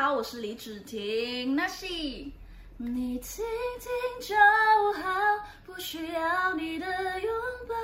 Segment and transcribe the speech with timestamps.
[0.00, 1.54] 好，我是李芷婷。
[1.54, 1.84] 那是
[2.78, 3.44] 你听
[3.78, 4.34] 听就
[4.98, 5.10] 好，
[5.66, 6.86] 不需要你的
[7.20, 7.30] 拥
[7.68, 7.74] 抱。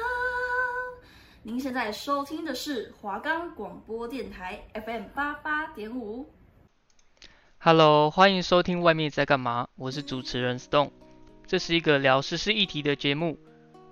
[1.43, 6.27] 您现在收听的是华冈广播电台 FM 八八点五。
[7.58, 10.92] Hello，欢迎收听《外面在干嘛》，我是主持人 Stone。
[11.46, 13.38] 这是一个聊时事议题的节目，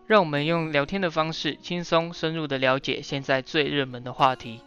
[0.06, 4.62] 让我们用聊天的方式，轻松深入的了解现在最热门的话题。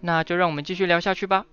[0.00, 1.44] 那就让我们继续聊下去吧。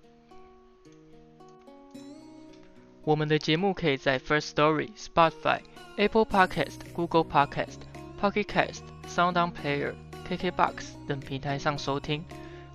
[3.10, 5.62] 我们的节目可以在 First Story、Spotify、
[5.96, 7.80] Apple Podcast、Google Podcast、
[8.22, 9.96] Pocket Cast、SoundOn Player、
[10.30, 12.24] KKBox 等平台上收听，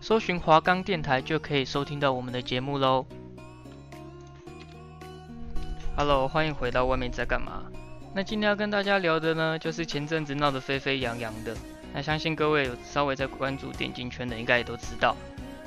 [0.01, 3.07] 搜寻华冈电台就可以收听到我们的节目喽。
[5.97, 7.63] Hello，欢迎回到外面在干嘛？
[8.13, 11.57] 那今天要跟大家聊的呢，就是前阵子闹得沸沸扬扬的。
[11.93, 15.15] 那相信各位有稍微在关注电竞圈的，应该也都知道，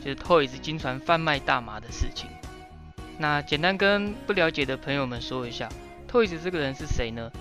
[0.03, 2.29] 就是 Toys 经传贩卖大麻的事情。
[3.17, 5.67] 那简单跟不了解的朋友们说一下
[6.11, 7.31] ，Toys 这个人是谁呢？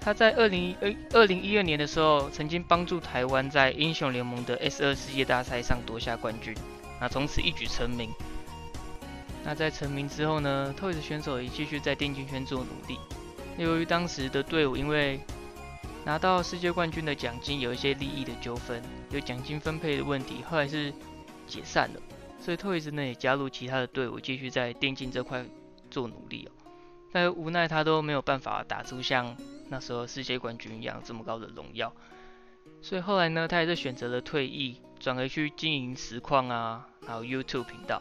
[0.00, 0.76] 他在二零一
[1.12, 6.54] 二零一二年的时候，曾经帮助台湾在英雄联盟的 S 二世界大赛上夺下冠军，
[7.00, 8.10] 那从此一举成名。
[9.44, 12.98] 那在成名之后呢，Toys 选手也继续在电竞圈做努力。
[13.56, 15.20] 由于当时的队伍因为
[16.04, 20.92] 拿到世界冠军的奖金有一些利益的纠纷，有奖金分配的问题，后来是
[21.46, 22.00] 解散了。
[22.40, 25.44] 所以 Toyz 呢也加入其他的队伍，继续在电竞这块
[25.90, 26.50] 做努力哦。
[27.12, 29.36] 但无奈他都没有办法打出像
[29.68, 31.92] 那时候世界冠军一样这么高的荣耀。
[32.82, 38.00] 所以后来呢，他还是选择了退役，转而去经营实况啊，还有 YouTube 频道。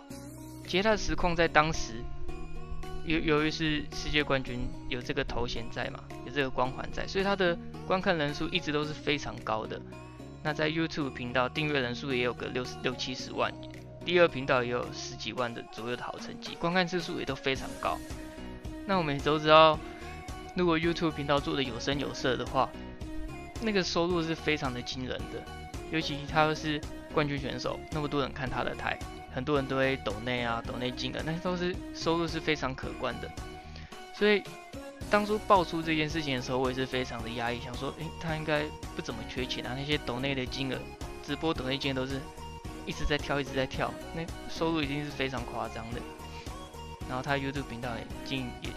[0.65, 1.95] 其实他的实况在当时，
[3.03, 9.81] 由由于是世界冠军，有这个头衔在嘛，有这个光环在，所以他的观看人数一直都是非常高的。
[10.43, 13.51] 那在 YouTube 频道订阅人数也有个六十六七十万。
[14.05, 17.97] 第二频道也有十几万的左右的好成绩，观看次数也都非常高。
[18.85, 19.77] 那我们也都知道，
[20.55, 22.69] 如果 YouTube 频道做的有声有色的话，
[23.61, 25.43] 那个收入是非常的惊人的。
[25.91, 26.81] 尤其他是
[27.13, 28.97] 冠军选手，那么多人看他的台，
[29.33, 33.29] 很多人都会抖内啊、抖内金的，那都是收入是非常可观的。
[34.13, 34.41] 所以
[35.09, 38.63] 当初爆出这件事情的时候，我也是非常的压抑，想说，诶，他应该
[38.95, 40.77] 不怎么缺钱啊，那些抖内的金额，
[41.23, 42.19] 直播抖内金额都是。
[42.85, 45.99] 一直在跳，一直在跳，那收入一定是非常夸张的。
[47.07, 48.69] 然后他 YouTube 频道也经也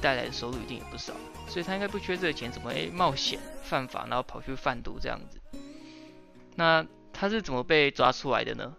[0.00, 1.14] 带来的收入一定也不少，
[1.48, 5.40] 所以他应该不缺这个钱，怎么诶冒险犯法，然后跑去贩毒这样子？
[6.56, 8.76] 那他是怎么被抓出来的呢？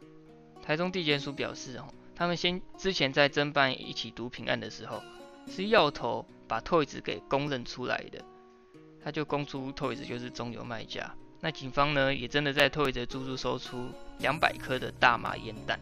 [0.62, 5.02] 台中地检署表示，哦，他们先之前在侦办一起毒品案的时候，
[5.48, 8.24] 是药头把 Toys 给公认出来的，
[9.04, 11.16] 他就供出 Toys 就是中油卖家。
[11.42, 15.80] 那警方呢，也真的在 Toyz 的住搜出两百颗的大麻烟弹。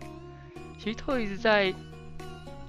[0.80, 1.74] 其实 Toyz 在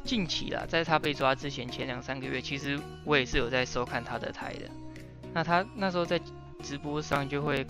[0.04, 4.70] 近期啦，在他被抓之前前两三个月，其实我也是有在收看他的台的。
[5.34, 6.18] 那他那时候在
[6.62, 7.66] 直播上就会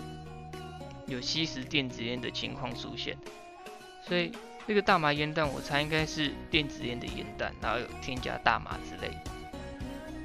[1.07, 3.17] 有吸食电子烟的情况出现，
[4.07, 4.31] 所以
[4.67, 9.38] 那个大麻烟弹，我猜应该是电子烟的烟弹，然后有添加大麻之类的。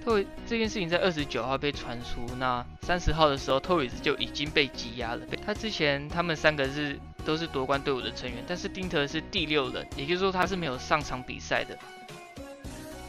[0.04, 5.26] Toyz 这件事情在二十九号被传出，那三十号的时候，Toyz 就已经被羁押了。
[5.46, 11.78] 他之前他们三个是都是夺冠队伍的成员，但是丁特是第六人，也就是说他是没有上场比赛的。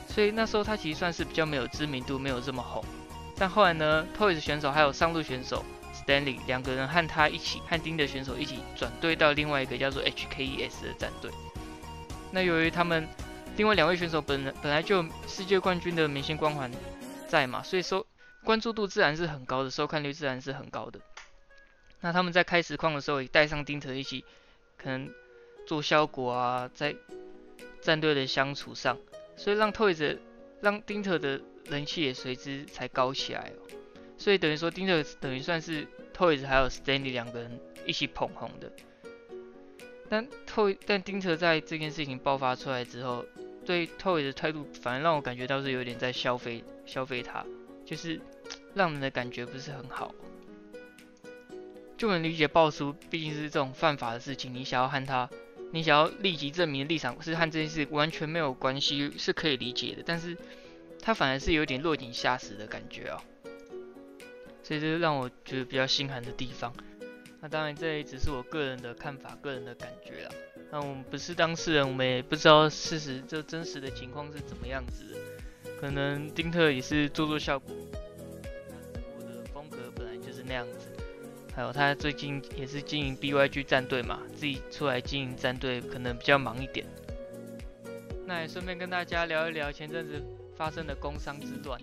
[0.08, 2.84] 所以那时候他其实算是比较没有知名度，没有这么红。
[3.36, 11.32] 但后来呢，Toyz 选手还有上路选手 Stanley 两个人和他一起，和丁特选手一起转队到另外一个叫做 HKES 的战队。
[12.30, 13.08] 那由于他们
[13.56, 16.70] 另外两位选手本人本来就世界冠军的明星光环
[17.28, 18.04] 在嘛，所以说
[18.42, 21.00] 关注度自然是很高的，收看率自然是很高的。
[22.00, 24.24] 那他们在开实况的时候也带上丁特一起，
[24.76, 25.08] 可能
[25.66, 26.94] 做效果啊，在
[27.80, 28.98] 战队的相处上，
[29.36, 30.18] 所以让 Toys
[30.60, 33.70] 让丁特的人气也随之才高起来哦。
[34.18, 38.70] 所以等于说丁特等于算是 Toys 还有 Stanley 两个人一起捧红的。
[40.10, 43.24] 但 To 但丁特在这件事情爆发出来之后，
[43.64, 47.44] 对 Toy 的态度反而让我感觉到是有点在消费消费他，
[47.84, 48.20] 就是
[48.74, 50.14] 让人的感觉不是很好。
[51.96, 55.30] 就能理解爆出毕竟是这种犯法的事情，你想要和他，
[55.72, 60.02] 你想要立即证明立场是和这件事完全没有关系，是可以理解的。
[60.04, 60.36] 但是
[61.00, 63.22] 他反而是有点落井下石的感觉啊，
[64.62, 66.74] 所以这是让我觉得比较心寒的地方。
[67.40, 70.30] 那当然，这也只是我个人的看法、个人的感觉啦。
[70.74, 75.70] 那我们不是当事人，我们也不知道事实这真实的情况是怎么样子的。
[75.80, 77.72] 可能丁特也是做做效果，
[79.16, 80.88] 我的风格本来就是那样子。
[81.54, 86.84] 还有他最近也是经营 BYG 战队嘛，自己出来经营战队可能比较忙一点。
[88.26, 90.20] 那也顺便跟大家聊一聊前阵子
[90.56, 91.80] 发生的工商之乱。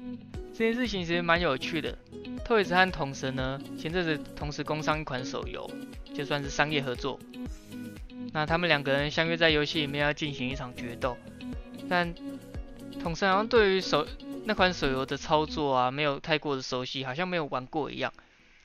[0.54, 1.98] 这件事情其实蛮有趣的。
[2.44, 5.66] Toys 和同神呢，前阵子同时工商一款手游，
[6.14, 7.18] 就算是商业合作。
[8.34, 11.18] 那他们两个人相约在游戏里面要进行一场决斗，
[11.90, 12.14] 但
[13.02, 14.08] 统神好像对于手
[14.46, 18.14] 那款手游的操作啊，没有太过的熟悉，好像没有玩过一样，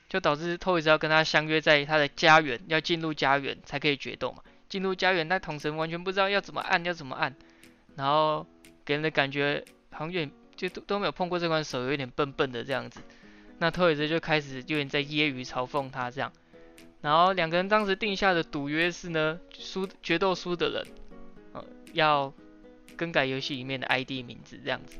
[0.07, 4.43] 就导致 Toys 要跟他相约在他的家园，要进入家园才可以决斗嘛。
[4.69, 7.35] 进入家园，但统神完全不知道要怎么按，要怎么按，
[7.95, 8.45] 然后
[8.85, 13.01] 给人的感觉好像有点就都都没有碰过这款手游，有点笨笨的这样子。
[13.59, 16.31] 那 Toys 就开始有点在揶揄嘲讽他这样。
[17.01, 20.87] 然后两个人当时定下的赌约是呢，输决斗输的人，
[21.53, 21.63] 呃，
[21.93, 22.33] 要
[22.95, 24.97] 更改游戏里面的 ID 名字这样子。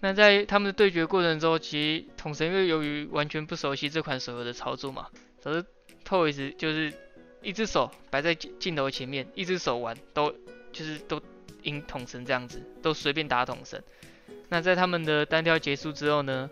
[0.00, 5.06] 那在他们的对决过程中，其实统神因为由于完全不熟悉这款手游的操作嘛，
[5.40, 5.64] 导致
[6.04, 6.92] Toys 就是
[7.40, 10.34] 一只手摆在镜头前面，一只手玩都
[10.72, 11.22] 就是都
[11.62, 13.80] 赢统神这样子，都随便打统神。
[14.48, 16.50] 那在他们的单挑结束之后呢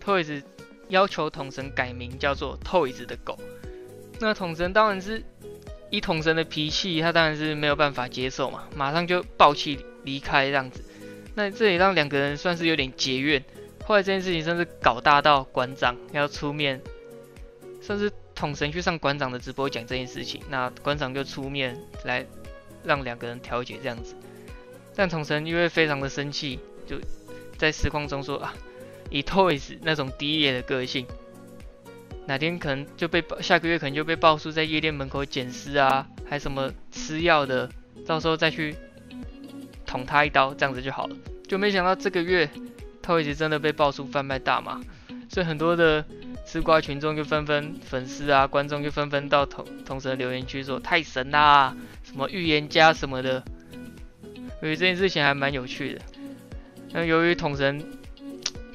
[0.00, 0.44] ，Toys
[0.88, 3.36] 要求统神改名叫做 Toys 的狗。
[4.22, 5.20] 那统神当然是
[5.90, 10.84] 以统神的脾气，他当然是没有办法接受嘛，马上就爆气离开这样子。
[11.34, 13.42] 那这也让两个人算是有点结怨。
[13.84, 16.80] 后来这件事情甚至搞大到馆长要出面，
[17.80, 22.24] 甚至统神去上馆长的直播讲这件事情，那馆长就出面来
[22.84, 24.14] 让两个人调解这样子。
[24.94, 26.96] 但统神因为非常的生气，就
[27.58, 28.54] 在实况中说啊，
[29.10, 31.08] 以 Toys 那种低劣的个性。
[32.26, 37.68] 哪天可能就被下个月可能就被爆出在夜店门口捡尸啊，还什么吃药的，
[38.06, 38.76] 到时候再去
[39.84, 41.16] 捅他一刀，这样子就好了。
[41.48, 42.48] 就没想到这个月
[43.02, 44.80] ，Toys 真的被爆出贩卖大麻，
[45.28, 46.04] 所以很多的
[46.46, 53.42] 吃瓜群众就纷纷粉丝啊、观众就纷纷到统统神留言区说太神啦，什么预言家什么的。
[54.60, 56.00] 所以这件事情还蛮有趣的。
[56.92, 57.84] 那由于统神。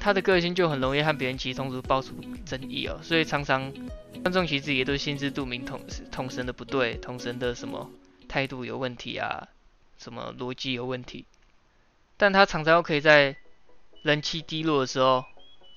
[0.00, 2.14] 他的个性就很容易和别人起冲突，爆出
[2.46, 3.72] 争议哦，所以常常
[4.22, 5.80] 观众其实也都心知肚明同
[6.10, 7.90] 同神的不对，同神的什么
[8.28, 9.48] 态度有问题啊，
[9.98, 11.24] 什么逻辑有问题，
[12.16, 13.36] 但他常常又可以在
[14.02, 15.24] 人气低落的时候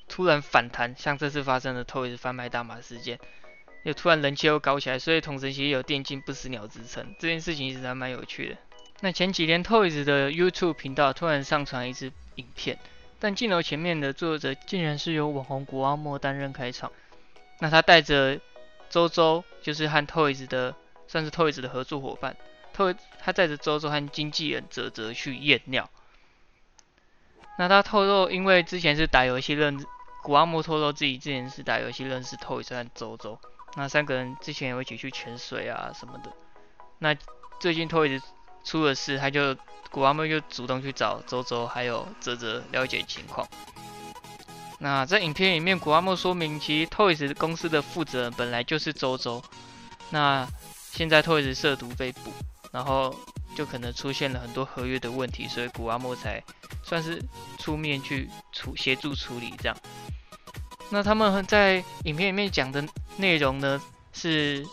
[0.08, 3.20] 突然反弹，像这次发生的 Toys 贩卖大麻事件，
[3.84, 8.58] 又突然人气又高起来，所以同神其实有电竞不死鸟之称，这件事情其实还蛮有趣的。
[9.02, 12.78] 那前几天 Toys 的 YouTube 频道突然上传一支影片。
[13.22, 16.92] 但镜头前面的作者竟然是由网红谷阿莫担任开场，
[17.60, 18.42] 那他带着
[18.90, 20.74] 周周，就是和 Toys 的
[21.08, 22.36] 算是 Toys 的合作伙伴
[22.76, 25.88] ，Toys 他带着周周和经纪人泽泽去验尿。
[27.60, 29.86] 那他透露，因为之前是打游戏认，
[30.24, 33.40] 谷阿莫透露自己之前是打游戏认识 Toys 和周周，
[33.76, 36.34] 那三个人之前有一起去潜水啊什么的。
[36.98, 37.16] 那
[37.60, 38.20] 最近 Toys
[38.64, 39.56] 出了事，他就。
[39.94, 43.46] 古阿莫就主动去找周周还有泽泽了解情况。
[44.80, 49.44] 那在影片里面，古阿莫说明，其实 Toys 公司的负责人本来就是周周。
[50.10, 50.48] 那
[50.94, 52.32] 现在 Toys 涉毒被捕，
[52.72, 53.14] 然后
[53.54, 56.42] 就可能出现了很多合约的问题，所以古阿莫才
[56.82, 57.22] 算是
[57.60, 59.76] 出面去处协助处理这样。
[60.90, 62.82] 那他们在影片里面讲的
[63.18, 63.82] 内容呢
[64.14, 64.66] 是。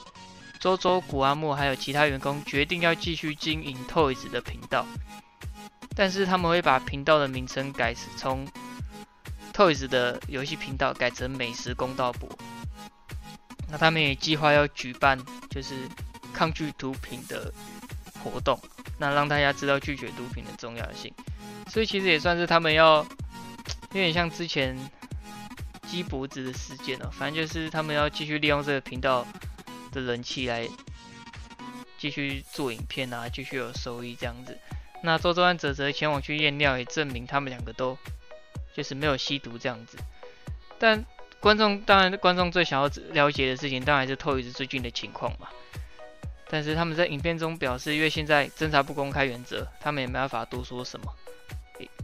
[0.58, 4.84] 周周、古阿莫还有其他员工决定要继续经营 Toys 的频道，
[5.94, 8.46] 但是他们会把频道的名称改从
[9.52, 12.28] Toys 的游戏频道改成美食公道博。
[13.70, 15.18] 那他们也计划要举办
[15.50, 15.74] 就是
[16.32, 17.52] 抗拒毒品的
[18.22, 18.58] 活动，
[18.98, 21.12] 那让大家知道拒绝毒品的重要性。
[21.68, 23.06] 所以其实也算是他们要
[23.92, 24.76] 有点像之前
[25.86, 29.24] 鸡脖子的事件哦，反正就是他们要继续利用这个频道。
[29.92, 30.68] 的人气来
[31.98, 34.58] 继续做影片啊，继续有收益这样子。
[35.02, 37.96] 那周周和泽泽前往去验尿，也证明他们两个都
[38.74, 39.96] 就是没有吸毒这样子。
[40.78, 41.04] 但
[41.40, 45.48] 观众当然，观众最想要了解的事情，当然是 Toys 最近的情况嘛。
[46.50, 51.14] 但是他们在影片中表示，因为现在侦查不公开原则，他们也没办法多说什么。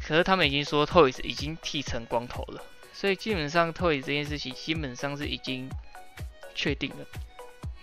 [0.00, 2.62] 可是他们已经说 Toys 已经剃成光头了，
[2.92, 5.68] 所以基本上 Toys 这件事情基本上是已经
[6.54, 7.06] 确定了。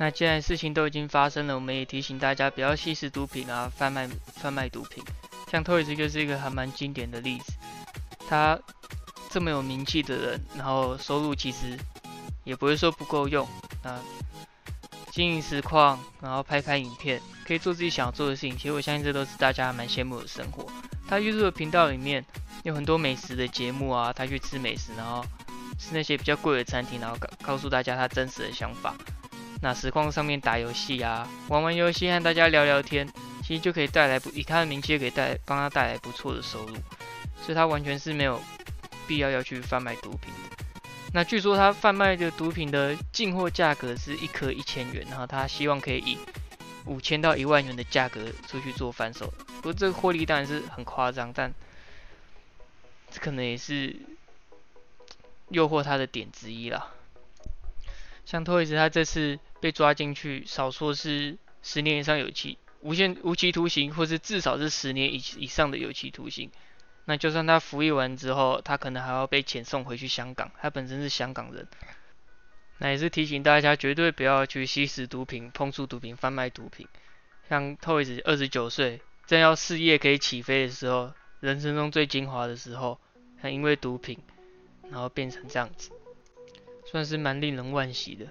[0.01, 5.03] 那既然事情都已经发生了，我们也提醒大家不要吸食毒品啊，贩卖贩卖毒品。
[5.51, 7.53] 像 Toys 就是一个还蛮经典的例子，
[8.27, 8.59] 他
[9.29, 11.77] 这么有名气的人，然后收入其实
[12.43, 13.47] 也不会说不够用
[13.83, 14.01] 啊，
[15.11, 18.57] 经营实况，然后拍拍影片，可以做自己想要做的事情。
[18.57, 20.65] 其实我相信这都是大家蛮羡慕的生活。
[21.07, 22.25] 他 YouTube 频道里面
[22.63, 25.23] 有很多美食的节目啊，他去吃美食，然后
[25.77, 28.95] 吃那些比较贵的餐厅，然后告告诉大家他真实的想法。
[29.61, 33.07] 那实况上面打游戏啊，玩玩游戏和大家聊聊天，
[33.43, 36.73] 其实就可以带来不以他的名气，也可以带帮他带来不错的收入，
[37.41, 38.41] 所以他完全是没有
[39.07, 40.65] 必要要去贩卖毒品的。
[41.13, 46.17] 那据说他贩卖的毒品的进货价格是一颗一千元，然后他希望可以以
[46.85, 49.31] 五千到一万元的价格出去做贩售。
[49.57, 51.53] 不过这个获利当然是很夸张，但
[53.11, 53.95] 这可能也是
[55.49, 56.87] 诱惑他的点之一啦。
[58.25, 66.51] 像 Toyz 他这次被抓进去，少说是十年以上有期、无限无期徒刑，或是至少是十年以以上的有期徒刑。
[67.05, 70.51] 那就算他服役完之后，他可能还要被遣送回去香港。
[70.59, 71.67] 他本身是香港人，
[72.79, 76.87] 那也是提醒大家绝对不要去吸食毒品、碰触毒品、贩卖毒品。
[77.49, 82.99] 像 Toyz 二十九岁，正要事业可以起飞的时候，人生中最精华的时候，
[83.41, 84.17] 他因为毒品，
[84.89, 85.91] 然后变成这样子。
[86.85, 88.27] 算是蛮令人惋惜的。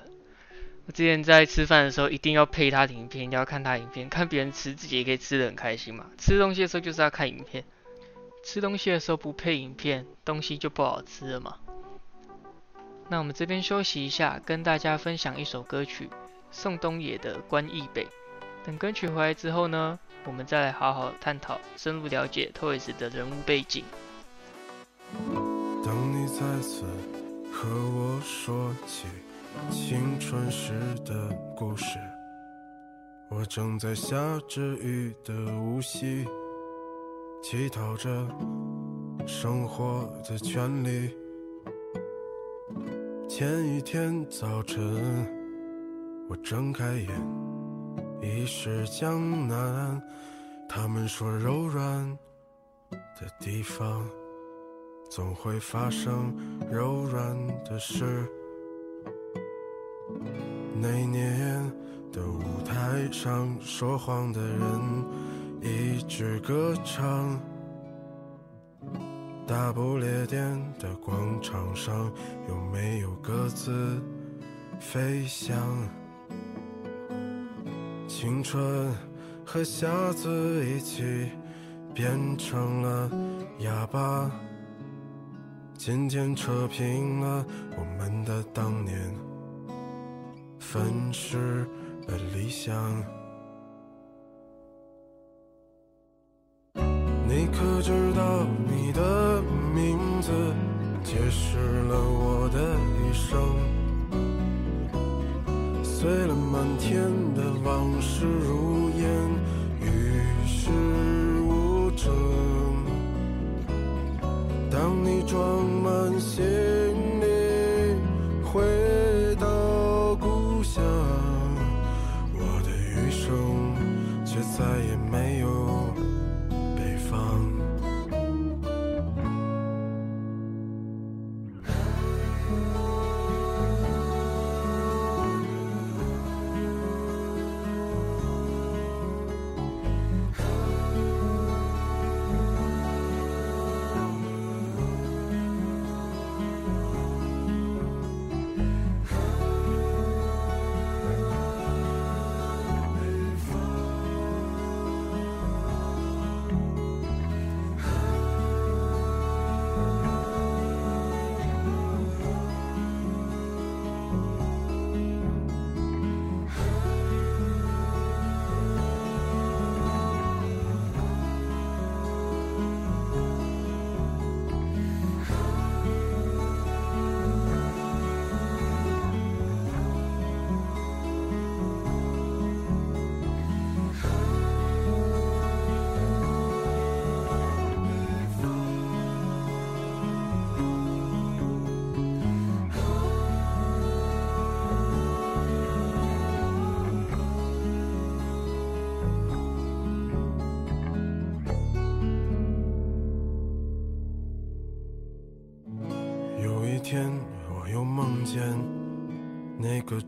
[0.91, 6.05] 我之前在吃饭的时候，一定要配他的影片，一定要看他影片，看别人吃，自己也可以吃得很开心嘛。
[6.19, 7.63] 吃东西的时候就是要看影片，
[8.45, 11.59] 吃东西的时候不配影片，东西就不好吃了嘛。
[13.09, 16.11] 那我们这边休息一下，跟大家分享一首歌曲，
[16.51, 18.05] 宋冬野的《关亦北》。
[18.67, 23.85] 等歌曲回来之后呢，我们再来好好探讨，深入了解 Toys 的人物背景。
[25.85, 26.83] 当你再次
[27.53, 29.07] 和我说起
[29.71, 30.73] 青春时
[31.05, 31.99] 的故事，
[33.29, 34.17] 我正在下
[34.49, 36.25] 着雨的无锡，
[37.43, 38.11] 乞讨着
[39.27, 41.15] 生活的权利。
[43.29, 44.81] 前一天早晨，
[46.29, 47.09] 我睁开眼，
[48.23, 50.01] 已是江南。
[50.69, 52.19] 他们说柔软
[53.21, 54.09] 的地方。
[55.11, 56.33] 总会发生
[56.71, 58.31] 柔软的事。
[60.81, 61.73] 那年
[62.13, 64.61] 的舞台上，说谎的人
[65.61, 67.41] 一直歌唱。
[69.47, 72.11] 大不列颠的广场上，
[72.49, 74.01] 有没有鸽子
[74.79, 75.57] 飞翔？
[78.07, 78.95] 青春
[79.45, 81.31] 和瞎子一起
[81.93, 83.11] 变成了
[83.59, 84.31] 哑巴。
[85.77, 87.45] 渐渐扯平了
[87.77, 89.13] 我们的当年，
[90.73, 91.67] 粉饰
[92.07, 93.20] 的理想。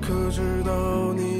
[0.00, 1.39] 可知道你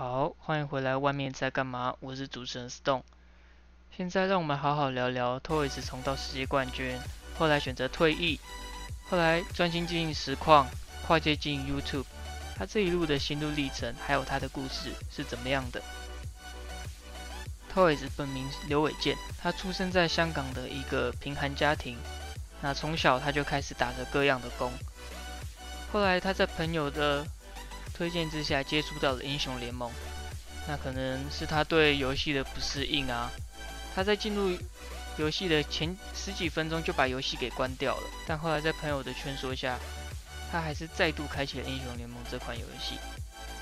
[0.00, 0.96] 好，欢迎回来。
[0.96, 1.94] 外面在干嘛？
[2.00, 3.02] 我是主持人 Stone。
[3.94, 6.98] 现在让我们好好聊聊 Toys 重到世界冠军，
[7.38, 8.40] 后来选择退役，
[9.10, 10.66] 后来专心经营实况，
[11.06, 12.06] 跨界经营 YouTube。
[12.56, 15.82] 他这一路的心路历程，还有他的故事是怎么样的
[17.70, 21.98] ？Toys 本名刘伟健，他出生在香港的一个贫寒家庭。
[22.62, 24.72] 那从小他就开始打着各样的工，
[25.92, 27.26] 后来他在朋友的
[28.00, 29.92] 推荐之下接触到了英雄联盟，
[30.66, 33.30] 那可能是他对游戏的不适应啊。
[33.94, 34.56] 他在进入
[35.18, 39.78] 游戏的前十几分钟就把游戏给关掉了，但后来在朋友的劝说下，
[40.50, 42.96] 他还是再度开启了英雄联盟这款游戏。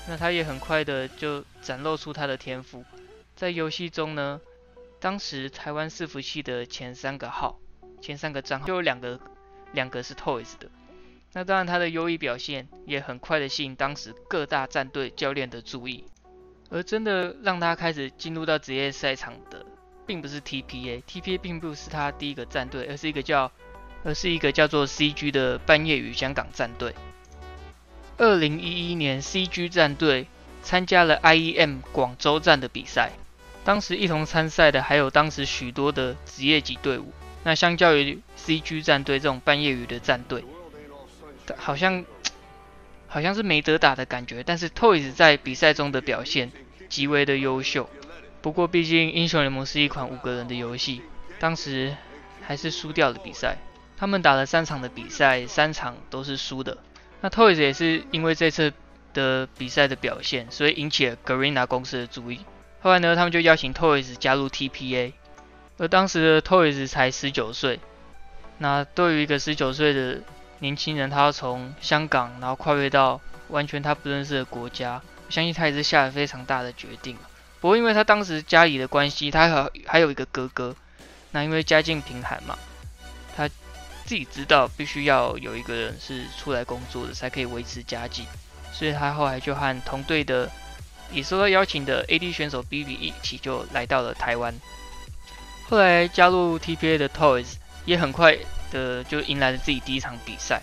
[0.07, 2.85] 那他也很快的就展露出他的天赋，
[3.35, 4.39] 在游戏中呢，
[5.01, 7.59] 当时台湾伺服器的前三个号、
[8.01, 9.19] 前三个账号就有两个，
[9.73, 10.71] 两个是 Toys 的。
[11.33, 16.05] 那当然，他的优异表现也很快的吸引当时各大战队教练的注意，
[16.71, 19.63] 而真的让他开始进入到职业赛场的，
[20.07, 23.51] 并不是 TPA，TPA 并不是他第一个战队，而是一个叫，
[24.03, 26.95] 而是一个叫做 CG 的半业余香港战队。
[28.17, 30.25] 二零一一年，CG 战队
[30.63, 33.11] 参加了 IEM 广州站的比赛，
[33.63, 37.13] 当时一同参赛的还有当时许多的职业级队伍。
[37.43, 40.43] 那相较于 CG 战队这种半业余的战队。
[41.57, 42.05] 好像
[43.07, 46.51] 好像是没得打的感觉，但是 Toys 在比赛中的表现
[46.89, 47.89] 极为的优秀。
[48.41, 51.01] 不过毕竟英雄联盟是一款五个人的游戏，
[51.39, 51.95] 当时
[52.41, 53.57] 还是输掉了比赛。
[53.97, 56.77] 他们打了三场的比赛，三场都是输的。
[57.21, 58.71] 那 Toys 也是因为这次
[59.13, 62.39] 的比赛的表现，所以引起了 Garena 公司的注意。
[62.79, 65.11] 后来呢，他们就邀请 Toys 加入 TPA，
[65.77, 67.81] 而当时的 Toys 才十九岁。
[68.59, 70.21] 那对于一个十九岁的
[70.59, 77.17] 年轻人，他要从香港，然后跨越到完全他不认识的国家，我相信他也是下了非常大的决定。
[77.61, 80.75] 不过，因为他当时家里的关系，他还 还有一个哥哥，
[81.31, 82.57] 那因为家境贫寒嘛，
[83.35, 83.47] 他
[84.05, 88.25] 自己知道必须要有一个人是出来工作的，才可以维持家境，
[88.71, 90.49] 所以他后来就和同队的
[91.11, 94.53] 也受到邀请的 AD 选手 BB 一起就来到了台湾。
[95.69, 97.53] 后来加入 TPA 的 Toys
[97.85, 98.37] 也很快。
[98.71, 100.61] 的就迎来了自己第一场比赛，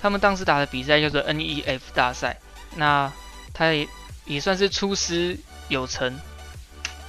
[0.00, 2.38] 他们当时打的比赛叫做 NEF 大赛，
[2.76, 3.12] 那
[3.52, 3.88] 他也
[4.24, 5.38] 也算是出师
[5.68, 6.18] 有成，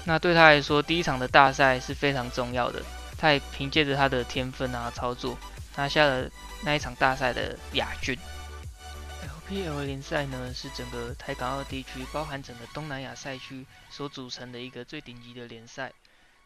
[0.05, 2.81] 那对他来说第一场的大赛是非常重要的，
[3.17, 5.37] 他也凭借着他的天分啊操作，
[5.75, 6.29] 拿下了
[6.63, 8.17] 那一场大赛的亚军。
[9.51, 15.91] LPL 联赛呢是整个台港澳地区，包含整个东南亚赛区所组成的一个最顶级的联赛。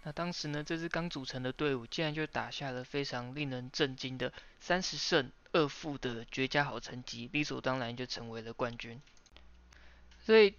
[0.07, 9.01] 那当时呢，这支刚组成的队伍竟然就打下了非常令人震惊的三十胜二负的绝佳好成绩，理所当然就成为了冠军。
[10.23, 10.53] 所以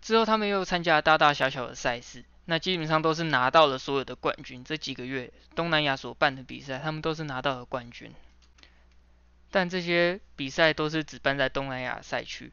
[0.00, 4.62] 之后他们又参加了大大小小的赛事，那基本上都是拿到了所有的冠军。
[4.62, 8.14] 这几个月东南亚所办的比赛，他们都是拿到了冠军。
[9.50, 12.52] 但这些比赛都是只办在东南亚赛区，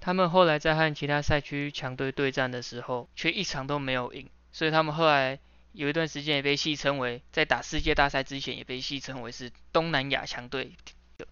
[0.00, 4.30] 他们后来在和其他赛区强队对战的时候，却一场都没有赢。
[4.54, 5.40] 所以他们后来
[5.72, 10.76] 有一段时间也被戏称为，在打世界大赛之前也被戏称为是东南亚强队、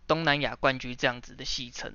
[0.09, 1.95] 东南亚冠军这样子的戏称。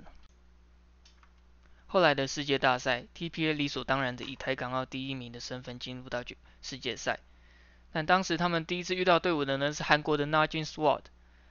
[1.86, 6.24] 后来的世界大赛，TPA 理所当然的以台港澳第一名的身份进入到
[6.62, 7.20] 世界赛。
[7.92, 11.02] 但当时他们第一次遇到队伍的呢是韩国的 Najin Sword，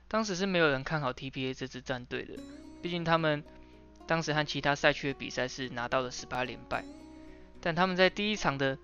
[0.09, 2.35] 当时是没有人看好 TPA 这支战队的，
[2.83, 3.45] 毕竟他们
[4.07, 6.83] 当时和其他赛区的比赛是拿到了十八连败，
[7.61, 8.79] 但他们在第一场的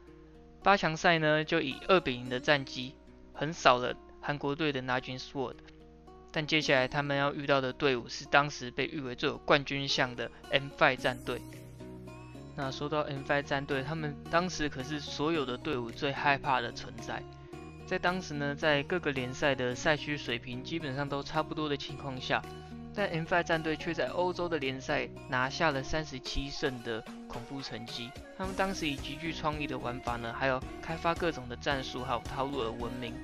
[0.63, 2.95] 八强赛呢，就以二比零的战绩
[3.33, 5.57] 横扫了韩国队的 Najin Sword。
[6.31, 11.43] 但接下来他们要遇到的队伍是当时被誉为最有冠军相的 M5 战队。
[12.57, 17.23] 那说到 M5 战队，他们当时可是所有的队伍最害怕的存在。
[17.85, 22.41] 在当时呢，在各个联赛的赛区水平基本上都差不多的情况下，
[22.95, 28.11] 但 M5 战队却在欧洲的联赛拿下了三十七胜的恐怖成绩。
[28.37, 33.15] 他们当时以极具创意的玩法呢，还有开发各种的战术还有套路而闻名。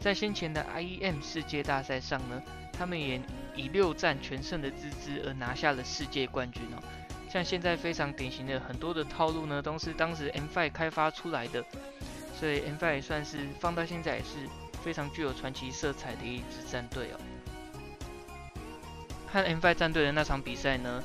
[0.00, 3.20] 在先前的 IEM 世界大赛上呢，他们也
[3.54, 6.82] 以六战全胜的资质而拿下了世界冠军哦。
[7.28, 11.64] 像现在非常典型的很多的套路呢，都是当时 M5 开发出来的，
[12.38, 14.48] 所以 M5 也算是放到现在也是
[14.82, 17.20] 非常具有传奇色彩的一支战队哦。
[19.34, 21.02] 和 M5 战队的那场比赛呢，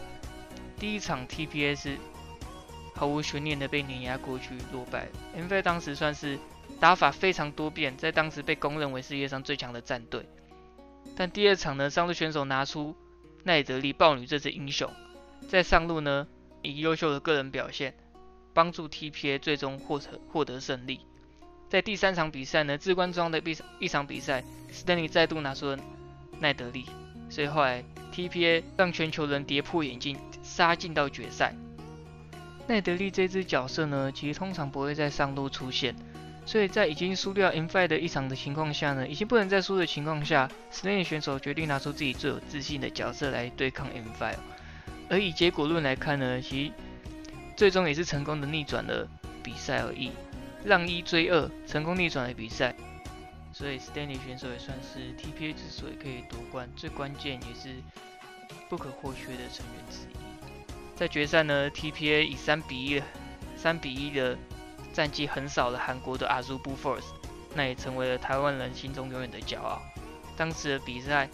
[0.77, 1.97] 第一场 TPS
[2.93, 6.37] 毫无悬念的被碾压过去落败，M5 当时算是。
[6.79, 10.25] 打法非常多变，在当时被公认为世界上最强的战队。
[11.17, 12.95] 但第二场呢，上路选手拿出
[13.43, 14.89] 奈德利豹女这支英雄，
[15.49, 16.25] 在上路呢
[16.61, 17.95] 以优秀的个人表现，
[18.53, 21.01] 帮助 TPA 最终获得获得胜利。
[21.67, 25.79] 在第三场比赛呢，至关重要的一一场比赛，Stanley 再度拿出了
[26.39, 26.85] 奈德利，
[27.29, 31.53] 所以后来 TPA 让全球人跌破眼镜，杀进到决赛。
[32.67, 35.95] 奈德利这支角色呢，其实通常不会在上路出现。
[36.45, 44.33] 所以在已经输掉 M5 的一场的情况下呢，已经不能再输的情况下，Stanley 选手决定拿出自己最有自信的角色来对抗 M5。
[45.09, 46.71] 而以结果论来看呢，其
[47.55, 49.07] 最终也是成功的逆转了
[49.43, 50.11] 比赛而已，
[50.63, 52.75] 让一追二，成功逆转了比赛。
[53.59, 57.75] 所以 Stanley 选手也算是 TPA 之所以可以夺冠最关键也是
[58.69, 60.95] 不可或缺的成员之一。
[60.95, 63.03] 在决赛呢，TPA 以三比一，
[63.57, 64.37] 三比一的。
[64.91, 67.13] 战绩横扫了韩国的 Azubu Force，
[67.53, 69.79] 那也成为了台湾人心中永远的骄傲。
[70.35, 71.29] 当时的比赛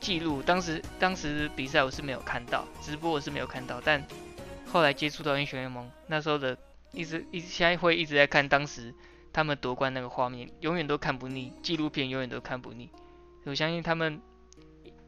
[0.00, 4.02] 记录，当时当时比赛我是没有看到，直播我是没有看到，但
[4.66, 6.56] 后来接触到英雄联盟，那时候的
[6.92, 8.92] 一直一直现在会一直在看当时
[9.34, 12.88] 他们夺冠那个画面，永远都看不腻，纪录片永远都看不腻。
[13.44, 14.18] 我相信他们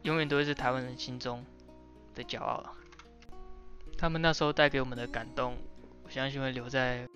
[0.03, 1.43] 永远都会是台湾人心中
[2.13, 2.63] 的骄傲。
[3.97, 5.57] 他们那时候带给我们的感动，
[6.03, 7.07] 我相信会留在。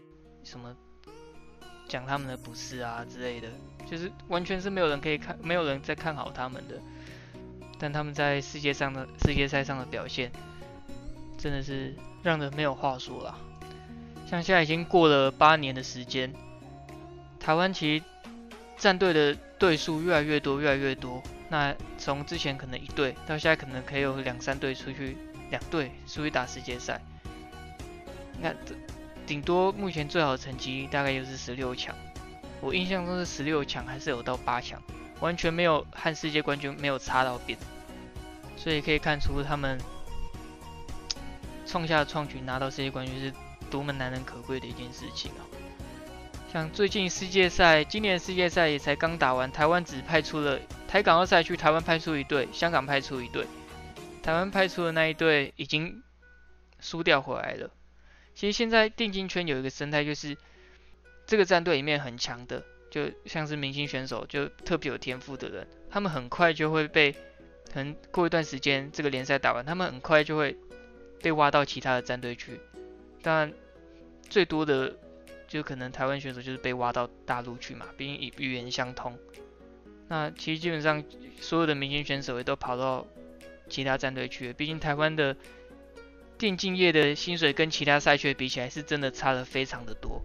[0.44, 0.76] 什么
[1.88, 3.48] 讲他们的不是啊之类的，
[3.86, 6.82] 就是完全是没有人可以看，没有人在看好他们的。
[7.78, 10.32] 但他们在世界上的世界赛上的表现，
[11.38, 11.94] 真的是
[12.24, 13.38] 让人没有话说了。
[14.26, 16.34] 像现在已经过了八年的时间，
[17.44, 18.04] 台湾其实
[18.78, 21.22] 战队的队数越来越多，越来越多。
[21.50, 25.18] 那从之前可能一队，到现在可能可以有两三队出去，
[25.50, 27.02] 两队出去打世界赛。
[28.38, 28.76] 你看这。
[29.28, 31.96] 顶多目前最好的成绩大概就是十六强，
[32.60, 34.82] 我印象中是十六强还是有到八强，
[35.22, 37.58] 完全没有和世界冠军没有差到边，
[38.58, 39.80] 所以可以看出他们
[41.66, 43.32] 创下的创举拿到世界冠军是
[43.70, 45.48] 多么难能可贵的一件事情啊！
[46.52, 53.46] 像最近世界赛，今年世界赛也才刚打完，台湾只派出了台港澳赛区，台湾派出一队，香港派出一队，
[54.22, 56.04] 台湾派出的那一队已经
[56.82, 57.72] 输掉回来了。
[58.36, 60.36] 其实现在电竞圈有一个生态，就是
[61.26, 67.14] 这个战队里面很强的，就像是明星选手，就特别有天赋的人，他们很快就会被，
[67.74, 70.58] 可能过一段时间这个联赛打完，他们很快就会
[71.22, 72.60] 被挖到其他的战队去。
[73.22, 73.54] 但，
[74.30, 74.98] 最多的
[75.52, 79.18] 就可能台湾选手就是被挖到大陆去嘛，毕竟语语言相通。
[80.08, 81.04] 那其实基本上
[81.40, 83.06] 所有的明星选手也都跑到
[83.70, 85.36] 其他战队去了，毕竟台湾的。
[86.38, 90.20] 电竞业的薪水跟其他赛区比起来，是真的差了非常的多。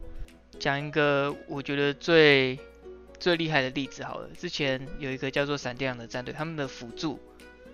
[0.59, 2.59] 讲一个我觉得最
[3.19, 7.21] 最厉害的例子好了，之前有一个叫做闪电狼的战队，他们的辅助，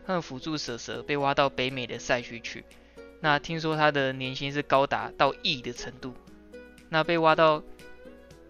[0.04, 2.64] 他们辅助蛇蛇被挖到北美的赛区去，
[3.20, 6.12] 那听说他的年薪是高达到亿的程度，
[6.92, 7.62] 那被挖到，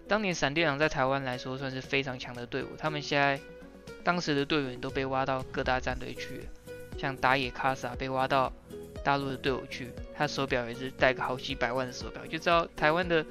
[0.07, 3.41] 当年闪电狼在台湾来说算是非常强的队伍，他们现在
[4.05, 6.43] 当时的队员都被挖到各大战队去，
[6.99, 8.53] 像打野卡萨被挖到。
[9.05, 13.27] 大陆的队伍去，他手表也是带个好几百万的手表，就知道台湾的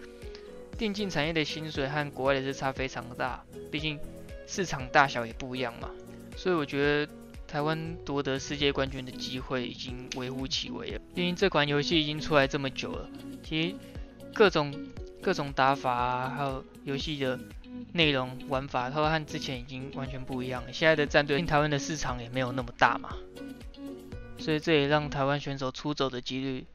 [0.78, 3.98] 电竞产业的薪水和国外的是差非常大，毕竟
[4.46, 5.90] 市场大小也不一样嘛。
[6.36, 7.14] 所以我觉得
[7.48, 11.00] 台湾夺得世界冠军的机会已经微乎其微了。
[11.16, 13.10] 毕竟这款游戏已经出来这么久了，
[13.42, 13.76] 其实
[14.34, 14.76] 各种
[15.22, 17.40] 各种打法，还有游戏的
[17.94, 20.74] 内容玩法，它和之前已经完全不一样了。
[20.74, 23.16] 现在的战队，台湾的市场也没有那么大嘛，
[24.38, 26.66] 所以这也让台湾选手出走的几率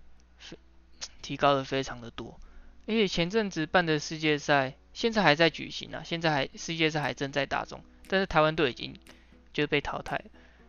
[1.23, 2.39] 提高了非常的多。
[2.87, 8.95] 而且前阵子办的世界赛，现在还在举行啊，现在还世界赛还正在打中，但是台湾队已经
[9.53, 10.23] 就被淘汰。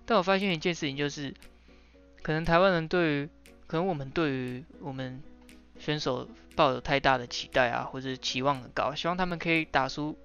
[0.05, 1.31] 但我发现一件事情，就是
[2.23, 3.29] 可能台湾人对于，
[3.67, 5.21] 可能我们对于我们
[5.79, 10.17] 选手抱有太大的期待啊，或者期望很高，希望他们可以打出。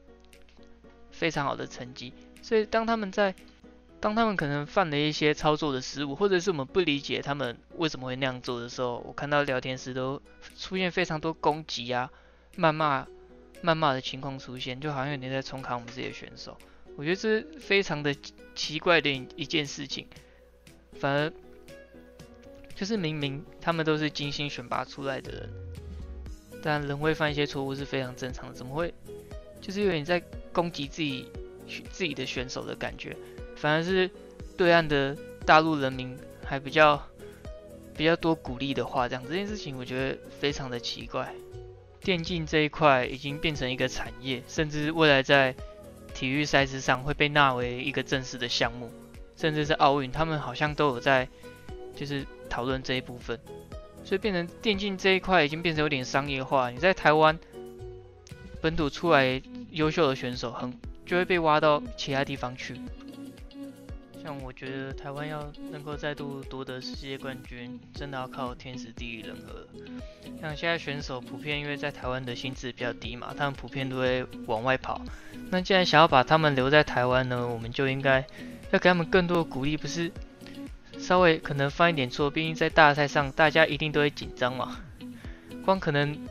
[1.15, 3.35] 非常好的成绩，所以当他们在，
[4.01, 10.21] 当他们可能犯了一些操作的失误，或者是我们不理解他们为什么会那样做的时候，我看到聊天室都
[10.57, 12.11] 出现非常多攻击啊、
[12.57, 13.07] 谩骂、
[13.63, 16.57] 谩骂的情况出现，就好像有人在冲砍我们这些选手。
[16.97, 18.17] 我觉得这是非常的
[18.55, 20.07] 奇怪的一件事情，
[20.99, 21.33] 反而
[22.75, 25.51] 就是明明他们都是精心选拔出来的人，
[26.63, 28.93] 但人会犯一些错误是非常正常的，怎么会？
[29.61, 30.21] 就是有点在
[30.53, 31.29] 攻击自己
[31.91, 33.17] 自己的选手的感觉，
[33.57, 34.11] 反而是
[34.57, 37.01] 对岸的大陆人民还比较
[37.97, 41.33] 比较多鼓励的话，这样这件事情我觉得非常的奇怪。
[42.01, 45.55] 电竞这一块已经变成一个产业，甚至未来在
[46.13, 48.91] 体育赛事上会被纳为一个正式的项目，
[49.37, 51.29] 甚至是奥运，他们好像都有在
[51.95, 53.41] 就是讨论这一部分，
[54.05, 56.69] 所以变成电竞这一块已经变成有点商业化。
[56.69, 57.39] 你在台湾
[58.61, 59.41] 本土出来。
[59.73, 60.71] 优秀的选手很
[61.07, 62.79] 就会被挖到其他地方去。
[64.23, 69.67] 像我觉得台湾要能够再度夺得世界冠军，真的要靠天时地利人和。
[70.43, 75.01] 像现在选手普遍因为在台湾的薪资比较低嘛，他们普遍都会往外跑。
[75.49, 78.23] 那既然想要把他们留在台湾呢，我们就应该
[78.73, 80.13] 要给他们更多的鼓励，不是
[81.03, 84.81] 稍微可能犯一点错，毕竟在大赛上大家一定都会紧张嘛。
[85.65, 86.27] 光可能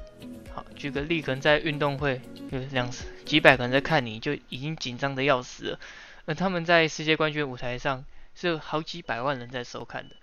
[0.54, 2.90] 好举个例，可能在运动会有两。
[3.26, 5.80] 几百个人在看你，就已经紧张的要死了。
[6.26, 8.04] 而他们在世界冠军舞台上
[8.36, 10.16] 是有好几百万人在收看的。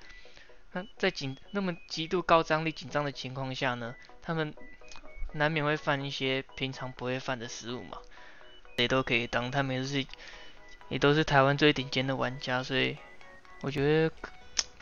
[0.73, 4.55] 那在紧那么极度高张力、紧张的情况下呢，他们
[5.33, 7.99] 难免会犯一些平常不会犯的失误嘛。
[8.77, 10.07] 谁都可以当，他们也是
[10.89, 12.97] 也都是台湾最顶尖的玩家，所以
[13.63, 14.15] 我觉得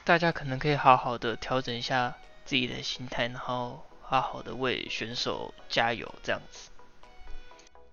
[0.06, 2.14] 大家可能可以好好的调整一下
[2.44, 6.70] 自己的心态，然后好好的为选手加油，这样子。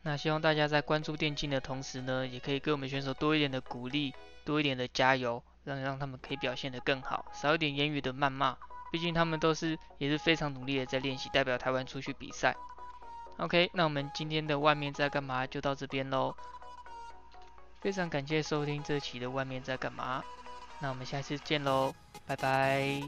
[0.04, 4.14] 那希望大家在关注电竞的同时呢，也可以给我们选手多一点的鼓励，
[4.46, 8.56] 多一点的加油，让让他们可以表现得更好，少一点言语的谩骂。
[8.92, 12.56] 毕竟他们都是也是非常努力的在练习，代表台湾出去比赛。
[13.38, 16.36] OK，那我们今天的外面在干嘛就到这边喽。
[17.82, 20.24] 非常感谢收听这期的外面在干嘛。
[20.84, 21.94] 那我们下次见喽，
[22.28, 23.02] 拜拜。